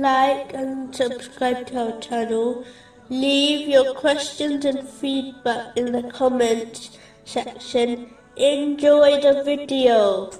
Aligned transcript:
like 0.00 0.54
and 0.54 0.94
subscribe 0.94 1.66
to 1.68 1.92
our 1.92 2.00
channel. 2.00 2.64
Leave 3.08 3.68
your 3.68 3.94
questions 3.94 4.64
and 4.64 4.88
feedback 4.88 5.76
in 5.76 5.92
the 5.92 6.04
comments 6.10 6.98
section. 7.24 8.14
Enjoy 8.36 9.20
the 9.20 9.42
video. 9.44 10.30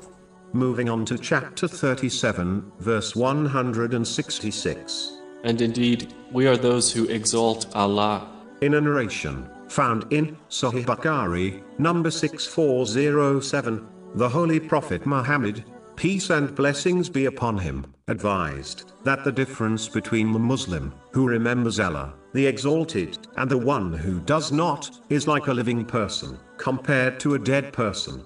Moving 0.53 0.89
on 0.89 1.05
to 1.07 1.19
chapter 1.19 1.67
37, 1.67 2.73
verse 2.79 3.17
166. 3.17 5.13
And 5.45 5.61
indeed, 5.61 6.15
we 6.31 6.47
are 6.47 6.57
those 6.57 6.93
who 6.93 7.07
exalt 7.07 7.75
Allah. 7.75 8.29
In 8.61 8.75
a 8.75 8.81
narration 8.81 9.49
found 9.69 10.13
in 10.13 10.37
Sahih 10.49 10.85
Bukhari, 10.85 11.63
number 11.79 12.11
6407, 12.11 13.89
the 14.15 14.29
Holy 14.29 14.61
Prophet 14.61 15.05
Muhammad, 15.07 15.65
peace 16.03 16.31
and 16.31 16.53
blessings 16.57 17.09
be 17.09 17.27
upon 17.27 17.57
him, 17.57 17.87
advised 18.09 18.91
that 19.05 19.23
the 19.23 19.31
difference 19.31 19.89
between 19.89 20.33
the 20.33 20.39
Muslim 20.53 20.93
who 21.13 21.29
remembers 21.29 21.79
Allah, 21.79 22.15
the 22.33 22.45
Exalted, 22.45 23.19
and 23.37 23.49
the 23.49 23.57
one 23.57 23.93
who 23.93 24.19
does 24.19 24.51
not, 24.51 24.91
is 25.11 25.29
like 25.29 25.47
a 25.47 25.55
living 25.55 25.85
person 25.85 26.37
compared 26.57 27.21
to 27.21 27.35
a 27.35 27.39
dead 27.39 27.73
person. 27.73 28.25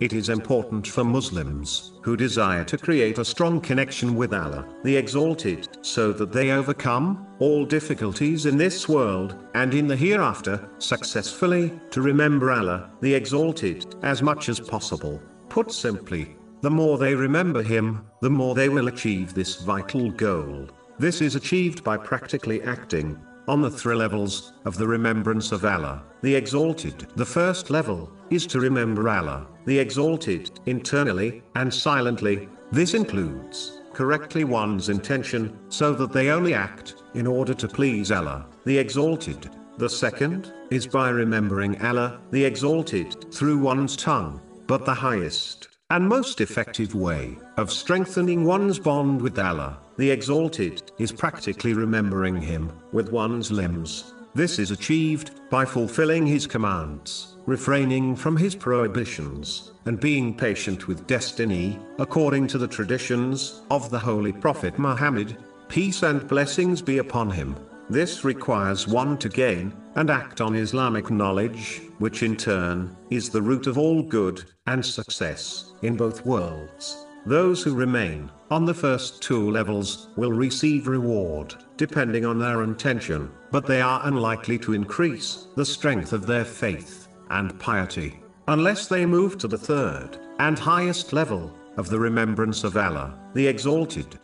It 0.00 0.12
is 0.12 0.28
important 0.28 0.86
for 0.86 1.02
Muslims 1.02 1.94
who 2.02 2.14
desire 2.14 2.62
to 2.64 2.76
create 2.76 3.16
a 3.16 3.24
strong 3.24 3.58
connection 3.58 4.16
with 4.16 4.34
Allah, 4.34 4.68
the 4.84 4.94
Exalted, 4.94 5.78
so 5.80 6.12
that 6.12 6.30
they 6.30 6.50
overcome 6.50 7.26
all 7.38 7.64
difficulties 7.64 8.44
in 8.44 8.58
this 8.58 8.86
world 8.86 9.34
and 9.54 9.72
in 9.72 9.86
the 9.86 9.96
hereafter 9.96 10.68
successfully 10.76 11.72
to 11.90 12.02
remember 12.02 12.52
Allah, 12.52 12.90
the 13.00 13.14
Exalted, 13.14 13.94
as 14.02 14.20
much 14.20 14.50
as 14.50 14.60
possible. 14.60 15.22
Put 15.48 15.72
simply, 15.72 16.36
the 16.64 16.70
more 16.70 16.96
they 16.96 17.14
remember 17.14 17.62
Him, 17.62 18.06
the 18.22 18.30
more 18.30 18.54
they 18.54 18.70
will 18.70 18.88
achieve 18.88 19.34
this 19.34 19.56
vital 19.56 20.10
goal. 20.10 20.66
This 20.98 21.20
is 21.20 21.34
achieved 21.34 21.84
by 21.84 21.98
practically 21.98 22.62
acting 22.62 23.20
on 23.46 23.60
the 23.60 23.70
three 23.70 23.94
levels 23.94 24.54
of 24.64 24.78
the 24.78 24.88
remembrance 24.88 25.52
of 25.52 25.66
Allah, 25.66 26.02
the 26.22 26.34
Exalted. 26.34 27.06
The 27.16 27.26
first 27.26 27.68
level 27.68 28.10
is 28.30 28.46
to 28.46 28.60
remember 28.60 29.10
Allah, 29.10 29.46
the 29.66 29.78
Exalted, 29.78 30.58
internally 30.64 31.42
and 31.54 31.72
silently. 31.72 32.48
This 32.72 32.94
includes 32.94 33.82
correctly 33.92 34.44
one's 34.44 34.88
intention, 34.88 35.58
so 35.68 35.92
that 35.92 36.14
they 36.14 36.30
only 36.30 36.54
act 36.54 36.94
in 37.12 37.26
order 37.26 37.52
to 37.52 37.68
please 37.68 38.10
Allah, 38.10 38.46
the 38.64 38.78
Exalted. 38.78 39.50
The 39.76 39.90
second 39.90 40.50
is 40.70 40.86
by 40.86 41.10
remembering 41.10 41.78
Allah, 41.84 42.22
the 42.30 42.42
Exalted, 42.42 43.34
through 43.34 43.58
one's 43.58 43.98
tongue, 43.98 44.40
but 44.66 44.86
the 44.86 44.94
highest 44.94 45.68
and 45.90 46.08
most 46.08 46.40
effective 46.40 46.94
way 46.94 47.36
of 47.58 47.70
strengthening 47.70 48.44
one's 48.44 48.78
bond 48.78 49.20
with 49.20 49.38
Allah, 49.38 49.78
the 49.98 50.10
Exalted, 50.10 50.82
is 50.98 51.12
practically 51.12 51.74
remembering 51.74 52.40
Him 52.40 52.72
with 52.92 53.12
one's 53.12 53.50
limbs. 53.52 54.14
This 54.34 54.58
is 54.58 54.70
achieved 54.70 55.32
by 55.50 55.64
fulfilling 55.64 56.26
His 56.26 56.46
commands, 56.46 57.36
refraining 57.46 58.16
from 58.16 58.36
His 58.36 58.54
prohibitions, 58.54 59.72
and 59.84 60.00
being 60.00 60.34
patient 60.34 60.88
with 60.88 61.06
destiny, 61.06 61.78
according 61.98 62.46
to 62.48 62.58
the 62.58 62.66
traditions 62.66 63.62
of 63.70 63.90
the 63.90 63.98
Holy 63.98 64.32
Prophet 64.32 64.78
Muhammad, 64.78 65.36
peace 65.68 66.02
and 66.02 66.26
blessings 66.26 66.80
be 66.80 66.98
upon 66.98 67.30
him. 67.30 67.54
This 67.90 68.24
requires 68.24 68.88
one 68.88 69.18
to 69.18 69.28
gain 69.28 69.74
and 69.96 70.10
act 70.10 70.40
on 70.40 70.54
Islamic 70.54 71.10
knowledge, 71.10 71.82
which 71.98 72.22
in 72.22 72.36
turn 72.36 72.96
is 73.10 73.30
the 73.30 73.42
root 73.42 73.66
of 73.66 73.78
all 73.78 74.02
good 74.02 74.44
and 74.66 74.84
success 74.84 75.72
in 75.82 75.96
both 75.96 76.24
worlds. 76.26 77.06
Those 77.26 77.62
who 77.62 77.74
remain 77.74 78.30
on 78.50 78.66
the 78.66 78.74
first 78.74 79.22
two 79.22 79.50
levels 79.50 80.08
will 80.16 80.32
receive 80.32 80.88
reward, 80.88 81.54
depending 81.76 82.26
on 82.26 82.38
their 82.38 82.62
intention, 82.62 83.30
but 83.50 83.66
they 83.66 83.80
are 83.80 84.02
unlikely 84.04 84.58
to 84.58 84.74
increase 84.74 85.46
the 85.56 85.64
strength 85.64 86.12
of 86.12 86.26
their 86.26 86.44
faith 86.44 87.08
and 87.30 87.58
piety 87.58 88.20
unless 88.48 88.88
they 88.88 89.06
move 89.06 89.38
to 89.38 89.48
the 89.48 89.56
third 89.56 90.18
and 90.38 90.58
highest 90.58 91.12
level 91.12 91.50
of 91.76 91.88
the 91.88 91.98
remembrance 91.98 92.62
of 92.62 92.76
Allah, 92.76 93.18
the 93.34 93.46
Exalted. 93.46 94.18